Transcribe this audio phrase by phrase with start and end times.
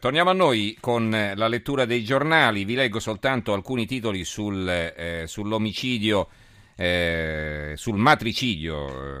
[0.00, 4.66] Torniamo a noi con eh, la lettura dei giornali, vi leggo soltanto alcuni titoli sul,
[4.66, 6.28] eh, sull'omicidio,
[6.74, 9.20] eh, sul matricidio,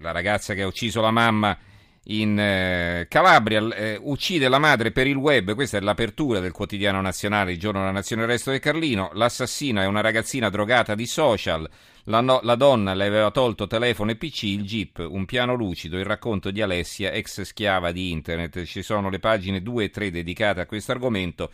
[0.00, 1.58] la ragazza che ha ucciso la mamma
[2.04, 7.00] in eh, Calabria, eh, uccide la madre per il web, questa è l'apertura del quotidiano
[7.00, 11.06] nazionale, il giorno della nazione, il resto del Carlino, l'assassina è una ragazzina drogata di
[11.06, 11.68] social,
[12.06, 15.98] la, no, la, donna le aveva tolto telefono e PC, il Jeep, un piano lucido,
[15.98, 18.64] il racconto di Alessia, ex schiava di internet.
[18.64, 21.52] Ci sono le pagine 2 e 3 dedicate a questo argomento,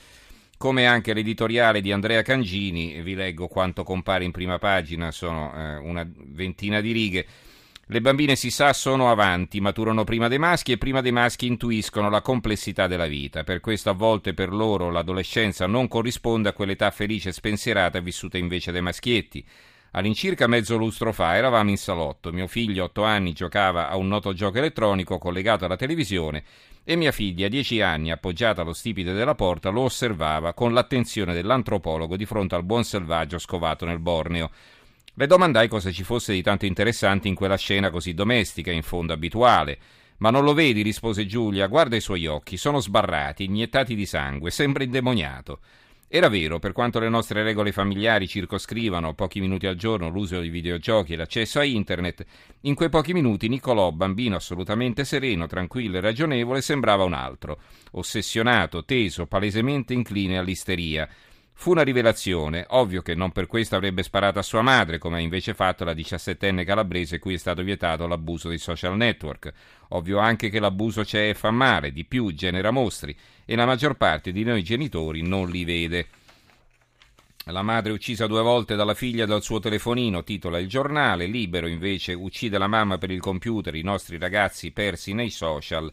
[0.57, 3.03] come anche l'editoriale di Andrea Cangini.
[3.03, 7.27] Vi leggo quanto compare in prima pagina, sono eh, una ventina di righe.
[7.91, 12.11] Le bambine si sa sono avanti, maturano prima dei maschi e prima dei maschi intuiscono
[12.11, 13.45] la complessità della vita.
[13.45, 18.37] Per questo a volte per loro l'adolescenza non corrisponde a quell'età felice e spensierata vissuta
[18.37, 19.43] invece dai maschietti.
[19.93, 24.35] All'incirca mezzo lustro fa eravamo in salotto, mio figlio, otto anni, giocava a un noto
[24.35, 26.45] gioco elettronico collegato alla televisione
[26.85, 32.19] e mia figlia, dieci anni, appoggiata allo stipite della porta, lo osservava con l'attenzione dell'antropologo
[32.19, 34.51] di fronte al buon selvaggio scovato nel Borneo.
[35.19, 39.13] Le domandai cosa ci fosse di tanto interessante in quella scena così domestica, in fondo
[39.13, 39.77] abituale.
[40.19, 44.53] Ma non lo vedi, rispose Giulia, guarda i suoi occhi, sono sbarrati, iniettati di sangue,
[44.53, 45.59] sembra indemoniato.
[46.07, 50.51] Era vero, per quanto le nostre regole familiari circoscrivano pochi minuti al giorno l'uso di
[50.51, 52.25] videogiochi e l'accesso a internet,
[52.61, 57.59] in quei pochi minuti Nicolò, bambino assolutamente sereno, tranquillo e ragionevole, sembrava un altro,
[57.91, 61.09] ossessionato, teso, palesemente incline all'isteria.
[61.61, 65.21] Fu una rivelazione, ovvio che non per questo avrebbe sparato a sua madre, come ha
[65.21, 69.53] invece fatto la diciassettenne calabrese cui è stato vietato l'abuso dei social network.
[69.89, 73.97] Ovvio anche che l'abuso c'è e fa male, di più genera mostri, e la maggior
[73.97, 76.07] parte di noi genitori non li vede.
[77.47, 82.13] La madre uccisa due volte dalla figlia dal suo telefonino, titola il giornale, Libero invece
[82.13, 85.91] uccide la mamma per il computer, i nostri ragazzi persi nei social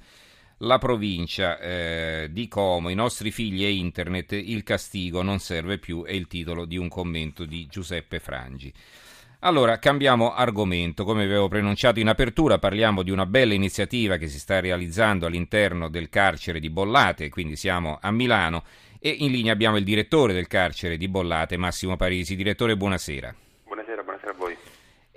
[0.60, 6.04] la provincia eh, di Como, i nostri figli e internet, il castigo non serve più,
[6.04, 8.74] è il titolo di un commento di Giuseppe Frangi.
[9.40, 11.04] Allora, cambiamo argomento.
[11.04, 15.90] Come avevo preannunciato in apertura, parliamo di una bella iniziativa che si sta realizzando all'interno
[15.90, 18.64] del carcere di Bollate, quindi siamo a Milano
[19.00, 22.36] e in linea abbiamo il direttore del carcere di Bollate, Massimo Parisi.
[22.36, 23.45] Direttore, buonasera.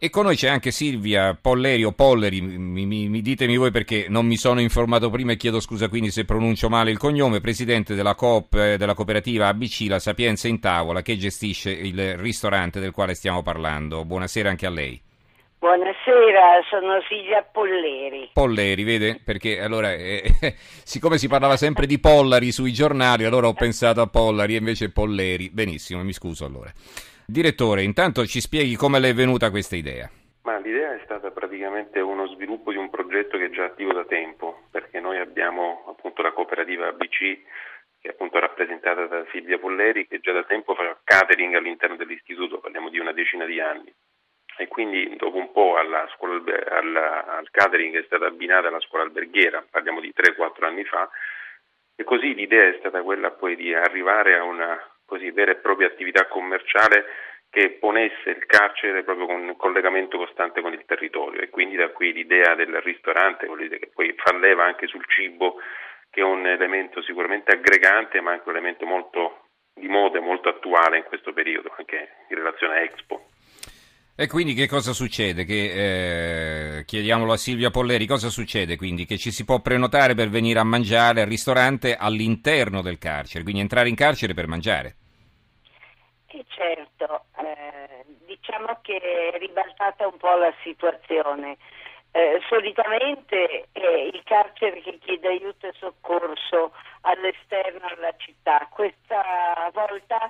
[0.01, 4.07] E con noi c'è anche Silvia Polleri o Polleri, mi, mi, mi, ditemi voi perché
[4.09, 7.97] non mi sono informato prima e chiedo scusa quindi se pronuncio male il cognome, presidente
[7.97, 12.93] della Coop, eh, della cooperativa ABC La Sapienza in Tavola che gestisce il ristorante del
[12.93, 14.05] quale stiamo parlando.
[14.05, 15.03] Buonasera anche a lei.
[15.59, 18.31] Buonasera, sono Silvia Polleri.
[18.33, 19.21] Polleri, vede?
[19.25, 20.23] Perché allora, eh,
[20.85, 24.93] siccome si parlava sempre di Pollari sui giornali, allora ho pensato a Pollari e invece
[24.93, 25.51] Polleri.
[25.51, 26.73] Benissimo, mi scuso allora.
[27.31, 30.09] Direttore, intanto ci spieghi come le è venuta questa idea.
[30.45, 34.07] Ma l'idea è stata praticamente uno sviluppo di un progetto che è già attivo da
[34.07, 37.19] tempo, perché noi abbiamo appunto la cooperativa ABC
[38.01, 42.61] che è appunto rappresentata da Silvia Polleri che già da tempo fa catering all'interno dell'istituto,
[42.61, 43.93] parliamo di una decina di anni.
[44.57, 49.05] E quindi dopo un po' alla scuola, alla, al catering è stata abbinata la scuola
[49.05, 51.07] alberghiera, parliamo di 3-4 anni fa,
[51.95, 55.87] e così l'idea è stata quella poi di arrivare a una così, vera e propria
[55.87, 57.07] attività commerciale
[57.51, 61.89] che ponesse il carcere proprio con un collegamento costante con il territorio e quindi da
[61.89, 65.57] qui l'idea del ristorante che poi fa leva anche sul cibo
[66.11, 70.51] che è un elemento sicuramente aggregante ma anche un elemento molto di moda e molto
[70.51, 73.29] attuale in questo periodo anche in relazione a Expo.
[74.21, 75.45] E quindi che cosa succede?
[75.45, 79.05] Che, eh, chiediamolo a Silvia Polleri, cosa succede quindi?
[79.07, 83.61] Che ci si può prenotare per venire a mangiare al ristorante all'interno del carcere, quindi
[83.61, 84.97] entrare in carcere per mangiare?
[86.27, 91.57] Sì, certo, eh, diciamo che è ribaltata un po' la situazione.
[92.11, 100.29] Eh, solitamente è il carcere che chiede aiuto e soccorso all'esterno della città, questa volta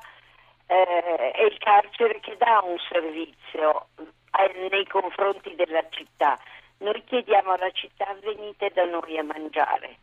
[0.68, 6.38] eh, è il carcere che dà un servizio eh, nei confronti della città.
[6.78, 9.96] Noi chiediamo alla città venite da noi a mangiare.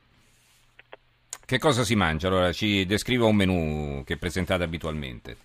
[1.45, 2.27] Che cosa si mangia?
[2.27, 5.37] Allora ci descriva un menù che presentate abitualmente.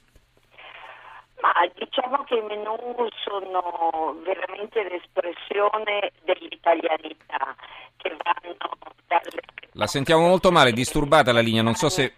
[1.40, 2.74] Ma diciamo che i menù
[3.22, 7.54] sono veramente l'espressione dell'italianità
[7.98, 9.40] che vanno dalle...
[9.72, 12.14] La sentiamo molto male, disturbata la linea, non so se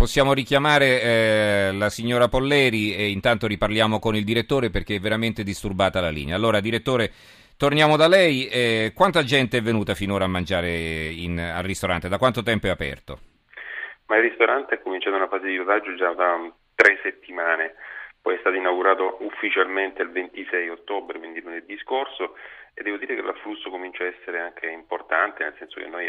[0.00, 5.42] possiamo richiamare eh, la signora Polleri e intanto riparliamo con il direttore perché è veramente
[5.42, 6.36] disturbata la linea.
[6.36, 7.10] Allora, direttore,
[7.58, 8.48] torniamo da lei.
[8.48, 10.70] Eh, quanta gente è venuta finora a mangiare
[11.12, 12.08] in, al ristorante?
[12.08, 13.18] Da quanto tempo è aperto?
[14.06, 17.74] Ma il ristorante ha cominciato una fase di rodaggio già da tre settimane,
[18.22, 22.36] poi è stato inaugurato ufficialmente il 26 ottobre, quindi lunedì scorso,
[22.72, 26.08] e devo dire che l'afflusso comincia a essere anche importante, nel senso che noi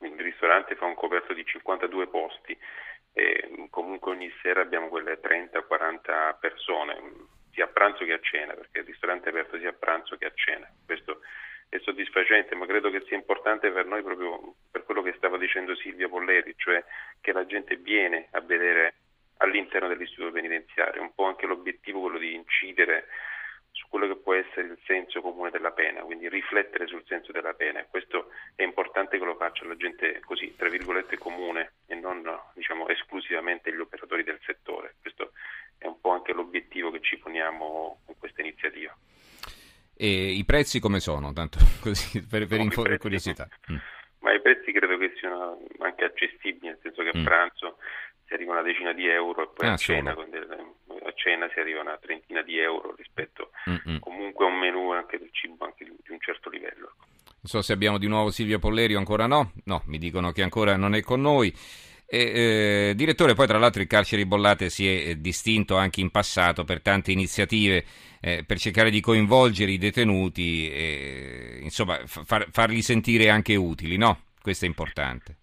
[0.00, 2.56] il ristorante fa un coperto di 52 posti
[3.12, 7.00] e comunque ogni sera abbiamo quelle 30-40 persone,
[7.52, 10.26] sia a pranzo che a cena, perché il ristorante è aperto sia a pranzo che
[10.26, 10.68] a cena.
[10.84, 11.20] Questo
[11.68, 15.74] è soddisfacente, ma credo che sia importante per noi proprio per quello che stava dicendo
[15.76, 16.84] Silvia Polleri, cioè
[17.20, 18.94] che la gente viene a vedere
[19.38, 23.06] all'interno dell'istituto penitenziario, un po' anche l'obiettivo quello di incidere
[23.70, 27.52] su quello che può essere il senso comune della pena, quindi riflettere sul senso della
[27.52, 27.84] pena.
[27.84, 32.22] Questo è importante che lo faccia la gente così, tra virgolette, comune e non
[32.54, 34.96] diciamo, esclusivamente gli operatori del settore.
[35.00, 35.32] Questo
[35.78, 38.94] è un po' anche l'obiettivo che ci poniamo con questa iniziativa.
[39.96, 41.32] E i prezzi come sono?
[41.32, 43.48] Tanto così per, per, no, info- prezzi, curiosità.
[43.72, 43.76] Mm.
[44.20, 47.24] Ma i prezzi credo che siano anche accessibili, nel senso che a mm.
[47.24, 47.78] pranzo
[48.26, 50.74] si arriva a una decina di euro e poi ah, a, cena, delle,
[51.04, 52.25] a, cena, si arriva a una trentina
[57.46, 59.52] so se abbiamo di nuovo Silvio Pollerio, ancora no?
[59.64, 61.52] No, mi dicono che ancora non è con noi.
[62.08, 66.00] E, eh, direttore, poi tra l'altro il carcere di Bollate si è eh, distinto anche
[66.00, 67.84] in passato per tante iniziative
[68.20, 74.20] eh, per cercare di coinvolgere i detenuti e insomma far, farli sentire anche utili, no?
[74.40, 75.38] Questo è importante.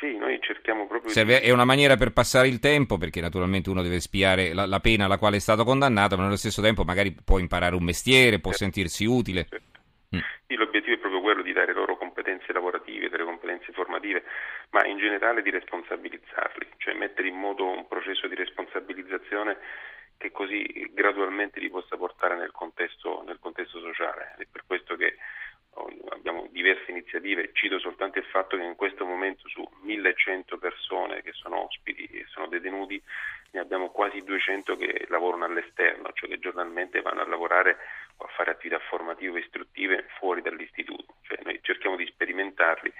[0.00, 1.46] Sì, noi cerchiamo proprio Serve, di...
[1.46, 5.04] È una maniera per passare il tempo perché naturalmente uno deve spiare la, la, pena
[5.04, 8.50] alla quale è stato condannato, ma nello stesso tempo magari può imparare un mestiere, può
[8.50, 8.64] certo.
[8.64, 9.46] sentirsi utile.
[9.48, 9.69] Certo.
[10.14, 10.18] Mm.
[10.46, 14.24] Sì, l'obiettivo è proprio quello di dare loro competenze lavorative, delle competenze formative,
[14.70, 19.58] ma in generale di responsabilizzarli, cioè mettere in moto un processo di responsabilizzazione
[20.20, 24.34] che così gradualmente li possa portare nel contesto, nel contesto sociale.
[24.36, 25.16] È per questo che
[25.74, 31.22] oh, abbiamo diverse iniziative, cito soltanto il fatto che in questo momento su 1100 persone
[31.22, 33.02] che sono ospiti e sono detenuti
[33.52, 37.78] ne abbiamo quasi 200 che lavorano all'esterno, cioè che giornalmente vanno a lavorare
[38.18, 41.96] o a fare attività formative o istruttive fuori dall'istituto, cioè noi cerchiamo
[42.60, 42.92] di sperimentarli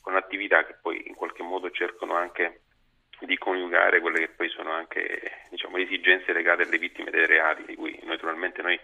[0.00, 2.60] con attività che poi in qualche modo cercano anche
[3.20, 7.74] di coniugare quelle che poi sono anche diciamo, esigenze legate alle vittime dei reati, di
[7.74, 8.78] cui naturalmente noi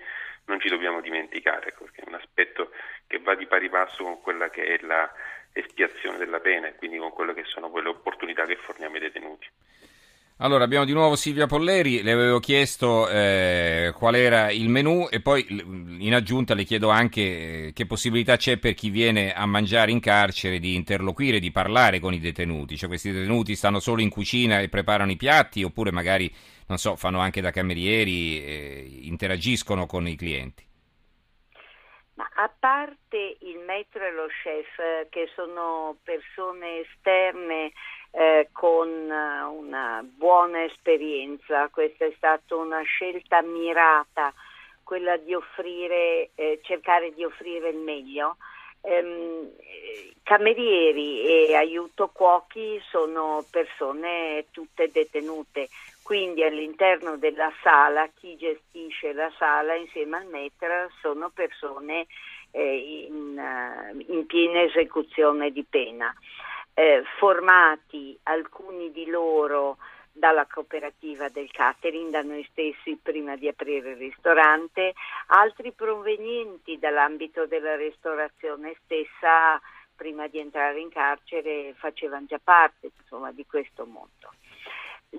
[0.46, 2.72] non ci dobbiamo dimenticare, perché è un aspetto
[3.06, 5.10] che va di pari passo con quella che è la
[5.52, 9.48] espiazione della pena e quindi con quelle che sono quelle opportunità che forniamo ai detenuti.
[10.38, 15.20] Allora, abbiamo di nuovo Silvia Polleri, le avevo chiesto eh, qual era il menù e
[15.20, 19.92] poi in aggiunta le chiedo anche eh, che possibilità c'è per chi viene a mangiare
[19.92, 24.10] in carcere di interloquire, di parlare con i detenuti, cioè questi detenuti stanno solo in
[24.10, 26.28] cucina e preparano i piatti oppure magari,
[26.66, 30.66] non so, fanno anche da camerieri, e interagiscono con i clienti.
[32.14, 37.72] Ma a parte il maître e lo chef, che sono persone esterne
[38.16, 41.68] eh, con eh, una buona esperienza.
[41.68, 44.32] Questa è stata una scelta mirata,
[44.84, 48.36] quella di offrire, eh, cercare di offrire il meglio.
[48.82, 49.50] Ehm,
[50.22, 55.68] camerieri e aiuto cuochi sono persone tutte detenute,
[56.02, 62.06] quindi all'interno della sala chi gestisce la sala insieme al metro sono persone
[62.50, 66.14] eh, in, uh, in piena esecuzione di pena
[66.74, 69.78] eh, formati alcuni di loro
[70.12, 74.94] dalla cooperativa del catering, da noi stessi prima di aprire il ristorante,
[75.26, 79.60] altri provenienti dall'ambito della ristorazione stessa
[79.96, 84.32] prima di entrare in carcere facevano già parte insomma, di questo mondo.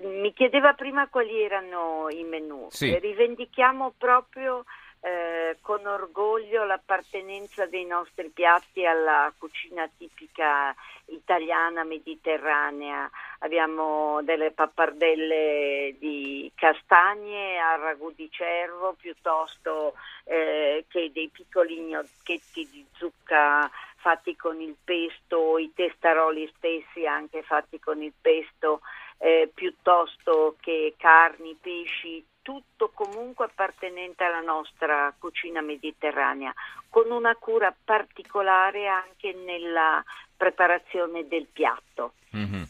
[0.02, 2.66] Mi chiedeva prima quali erano i menù.
[2.70, 2.98] Sì.
[2.98, 4.64] Rivendichiamo proprio
[5.06, 10.74] eh, con orgoglio l'appartenenza dei nostri piatti alla cucina tipica
[11.06, 13.08] italiana mediterranea.
[13.38, 19.94] Abbiamo delle pappardelle di castagne a ragù di cervo piuttosto
[20.24, 27.42] eh, che dei piccoli gnocchetti di zucca fatti con il pesto, i testaroli stessi anche
[27.42, 28.80] fatti con il pesto,
[29.18, 36.54] eh, piuttosto che carni, pesci, tutto comunque appartenente alla nostra cucina mediterranea,
[36.88, 40.00] con una cura particolare anche nella
[40.36, 42.12] preparazione del piatto.
[42.36, 42.62] Mm-hmm.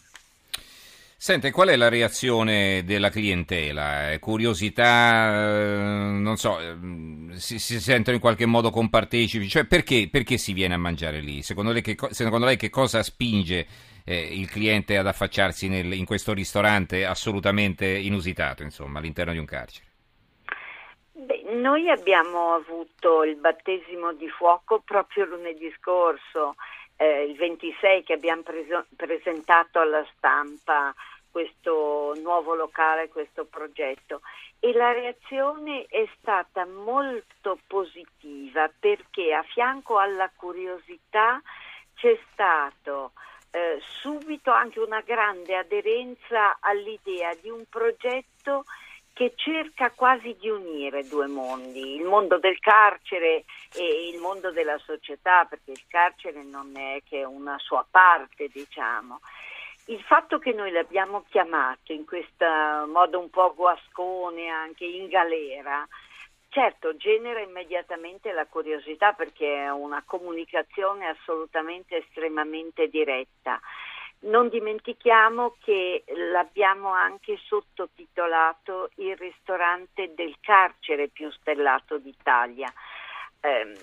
[1.18, 4.18] Sente, qual è la reazione della clientela?
[4.18, 9.47] Curiosità, eh, non so, eh, si, si, sentono in qualche modo compartecipi?
[9.47, 11.42] Cioè perché, perché si viene a mangiare lì?
[11.42, 13.66] Secondo lei che, secondo lei che cosa spinge
[14.06, 19.44] eh, il cliente ad affacciarsi nel, in questo ristorante assolutamente inusitato, insomma, all'interno di un
[19.44, 19.86] carcere?
[21.12, 26.54] Beh, noi abbiamo avuto il battesimo di fuoco proprio lunedì scorso,
[26.96, 30.94] eh, il 26 che abbiamo preso, presentato alla stampa
[31.30, 34.22] questo nuovo locale, questo progetto
[34.58, 41.40] e la reazione è stata molto positiva perché a fianco alla curiosità
[41.94, 43.12] c'è stato
[43.56, 48.66] eh, subito anche una grande aderenza all'idea di un progetto
[49.14, 53.44] che cerca quasi di unire due mondi, il mondo del carcere
[53.75, 59.20] e il mondo della società, perché il carcere non è che una sua parte, diciamo.
[59.86, 62.44] Il fatto che noi l'abbiamo chiamato in questo
[62.92, 65.88] modo un po' guascone, anche in galera,
[66.56, 73.60] certo genera immediatamente la curiosità perché è una comunicazione assolutamente estremamente diretta.
[74.20, 82.72] Non dimentichiamo che l'abbiamo anche sottotitolato il ristorante del carcere più stellato d'Italia.
[83.40, 83.76] Eh,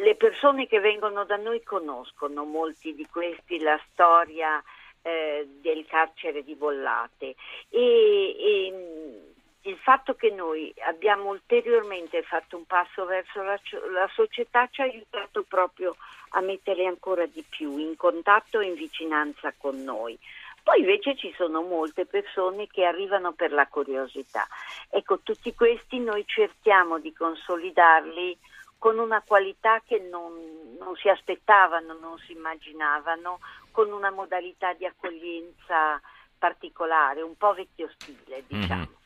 [0.00, 4.62] le persone che vengono da noi conoscono, molti di questi, la storia
[5.02, 7.34] eh, del carcere di Bollate
[7.70, 9.29] e, e
[9.62, 13.58] il fatto che noi abbiamo ulteriormente fatto un passo verso la,
[13.92, 15.96] la, società ci ha aiutato proprio
[16.30, 20.18] a metterli ancora di più in contatto e in vicinanza con noi.
[20.62, 24.46] Poi invece ci sono molte persone che arrivano per la curiosità.
[24.88, 28.38] Ecco, tutti questi noi cerchiamo di consolidarli
[28.78, 33.40] con una qualità che non, non si aspettavano, non si immaginavano,
[33.72, 36.00] con una modalità di accoglienza
[36.38, 38.80] particolare, un po' vecchio stile, diciamo.
[38.80, 38.99] Mm-hmm.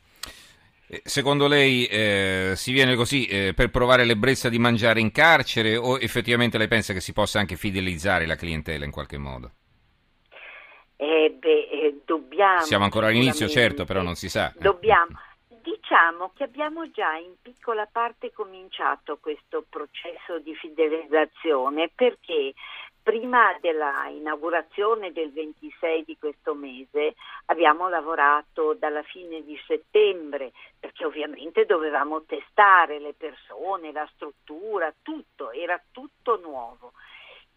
[1.02, 5.98] Secondo lei eh, si viene così eh, per provare l'ebbrezza di mangiare in carcere o
[5.98, 9.52] effettivamente lei pensa che si possa anche fidelizzare la clientela in qualche modo?
[10.96, 12.60] Eh beh, eh, dobbiamo.
[12.60, 14.52] Siamo ancora all'inizio, certo, però non si sa.
[14.56, 15.18] Dobbiamo.
[15.62, 22.52] Diciamo che abbiamo già in piccola parte cominciato questo processo di fidelizzazione perché
[23.04, 27.14] prima della inaugurazione del 26 di questo mese
[27.46, 35.50] abbiamo lavorato dalla fine di settembre perché ovviamente dovevamo testare le persone, la struttura, tutto,
[35.52, 36.94] era tutto nuovo.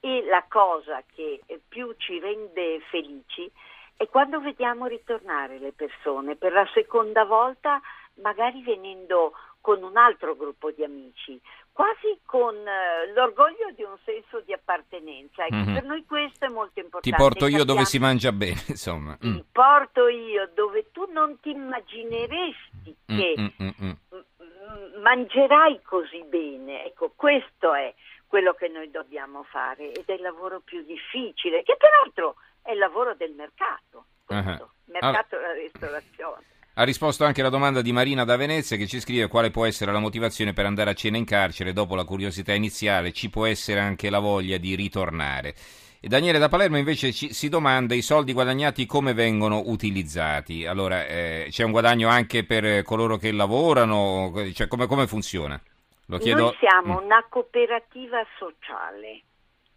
[0.01, 3.49] E la cosa che più ci rende felici
[3.95, 7.81] è quando vediamo ritornare le persone per la seconda volta,
[8.15, 11.39] magari venendo con un altro gruppo di amici,
[11.77, 15.45] quasi con uh, l'orgoglio di un senso di appartenenza.
[15.45, 15.73] Ecco, mm-hmm.
[15.75, 17.15] Per noi questo è molto importante.
[17.15, 19.15] Ti porto io dove si mangia bene, insomma.
[19.15, 19.39] Ti mm.
[19.51, 26.85] porto io dove tu non ti immagineresti mm, che mm, mm, mangerai così bene.
[26.85, 27.93] Ecco, questo è
[28.25, 32.79] quello che noi dobbiamo fare ed è il lavoro più difficile, che peraltro è il
[32.79, 34.67] lavoro del mercato, uh-huh.
[34.85, 36.56] mercato della ristorazione.
[36.79, 39.91] Ha risposto anche alla domanda di Marina da Venezia che ci scrive quale può essere
[39.91, 43.79] la motivazione per andare a cena in carcere dopo la curiosità iniziale, ci può essere
[43.79, 45.55] anche la voglia di ritornare.
[45.99, 50.67] E Daniele da Palermo invece ci, si domanda i soldi guadagnati come vengono utilizzati.
[50.67, 54.31] Allora, eh, c'è un guadagno anche per coloro che lavorano?
[54.53, 55.59] Cioè, come, come funziona?
[56.05, 57.03] Noi siamo mm.
[57.03, 59.23] una cooperativa sociale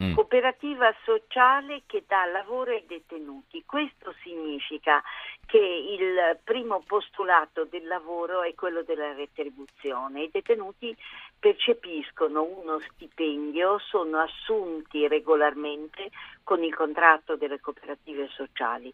[0.02, 0.14] Mm.
[0.14, 3.64] Cooperativa sociale che dà lavoro ai detenuti.
[3.66, 5.02] Questo significa
[5.44, 10.22] che il primo postulato del lavoro è quello della retribuzione.
[10.22, 10.96] I detenuti
[11.38, 16.10] percepiscono uno stipendio, sono assunti regolarmente
[16.44, 18.90] con il contratto delle cooperative sociali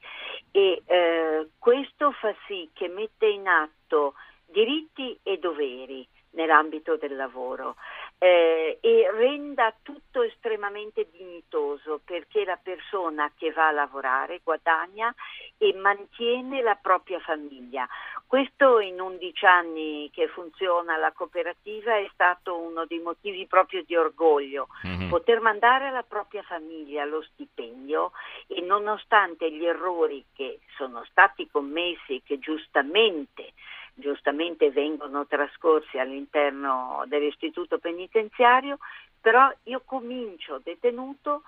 [0.50, 4.14] e eh, questo fa sì che mette in atto
[4.46, 7.76] diritti e doveri nell'ambito del lavoro
[8.18, 15.14] eh, e renda tutto estremamente dignitoso perché la persona che va a lavorare guadagna
[15.58, 17.86] e mantiene la propria famiglia.
[18.26, 23.96] Questo in 11 anni che funziona la cooperativa è stato uno dei motivi proprio di
[23.96, 25.08] orgoglio, mm-hmm.
[25.08, 28.12] poter mandare alla propria famiglia lo stipendio
[28.46, 33.52] e nonostante gli errori che sono stati commessi e che giustamente
[33.96, 38.78] giustamente vengono trascorsi all'interno dell'istituto penitenziario,
[39.20, 41.42] però io comincio detenuto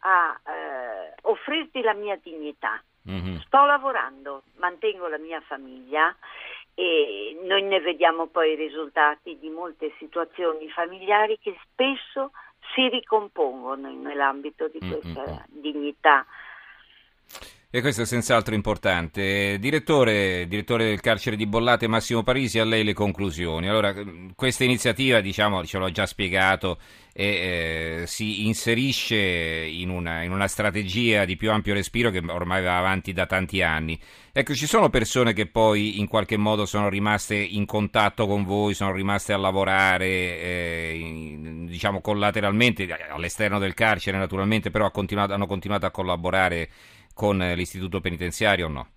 [0.00, 2.80] a eh, offrirti la mia dignità.
[3.08, 3.36] Mm-hmm.
[3.38, 6.14] Sto lavorando, mantengo la mia famiglia
[6.74, 12.32] e noi ne vediamo poi i risultati di molte situazioni familiari che spesso
[12.74, 15.60] si ricompongono nell'ambito di questa mm-hmm.
[15.60, 16.26] dignità.
[17.74, 19.58] E questo è senz'altro importante.
[19.58, 23.68] Direttore, direttore, del carcere di Bollate Massimo Parisi, a lei le conclusioni.
[23.68, 23.92] Allora,
[24.36, 26.78] questa iniziativa, diciamo, ce l'ho già spiegato,
[27.12, 32.62] e, eh, si inserisce in una, in una, strategia di più ampio respiro che ormai
[32.62, 33.98] va avanti da tanti anni.
[34.30, 38.74] Ecco, ci sono persone che poi in qualche modo sono rimaste in contatto con voi,
[38.74, 45.48] sono rimaste a lavorare, eh, in, diciamo, collateralmente, all'esterno del carcere naturalmente, però continuato, hanno
[45.48, 46.68] continuato a collaborare
[47.14, 48.88] con l'istituto penitenziario o no?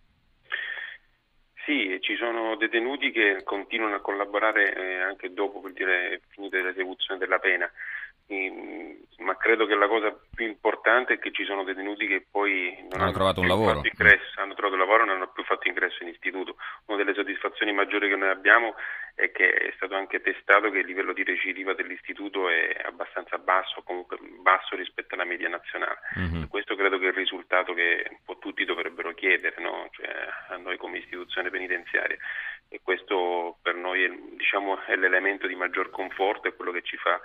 [1.65, 7.39] Sì, ci sono detenuti che continuano a collaborare eh, anche dopo dire, finita l'esecuzione della
[7.39, 7.69] pena.
[8.27, 12.93] Ma credo che la cosa più importante è che ci sono detenuti che poi non
[12.93, 13.81] hanno, hanno trovato un lavoro.
[13.83, 16.57] Ingresso, hanno trovato lavoro e non hanno più fatto ingresso in istituto.
[16.85, 18.75] Una delle soddisfazioni maggiori che noi abbiamo
[19.15, 23.81] è che è stato anche testato che il livello di recidiva dell'istituto è abbastanza basso,
[23.83, 25.99] comunque basso rispetto alla media nazionale.
[26.19, 26.43] Mm-hmm.
[26.45, 29.89] Questo credo che è il risultato che un po' tutti dovrebbero chiedere no?
[29.91, 30.07] cioè,
[30.49, 32.17] a noi come istituzione penitenziaria
[32.69, 36.97] e questo per noi è, diciamo, è l'elemento di maggior conforto e quello che ci
[36.97, 37.19] fa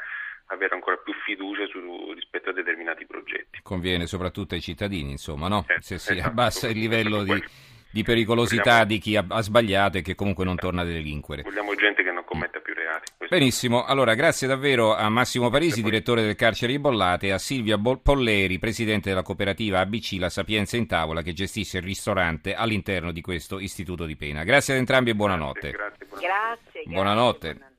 [0.52, 3.60] avere ancora più fiducia su, rispetto a determinati progetti.
[3.62, 5.64] Conviene soprattutto ai cittadini, insomma, no?
[5.68, 7.42] Eh, Se si esatto, abbassa il livello di,
[7.90, 11.42] di pericolosità vogliamo, di chi ha, ha, sbagliato e che comunque non torna a delinquere.
[11.42, 13.12] Vogliamo gente che non commetta più reati.
[13.28, 17.78] Benissimo, allora grazie davvero a Massimo Parisi, direttore del carcere di Bollate, e a Silvia
[17.78, 23.22] Polleri, presidente della cooperativa ABC La Sapienza in Tavola, che gestisce il ristorante all'interno di
[23.22, 24.44] questo istituto di pena.
[24.44, 25.70] Grazie ad entrambi e buonanotte.
[25.70, 27.54] Grazie, grazie, buonanotte.
[27.54, 27.71] buonanotte.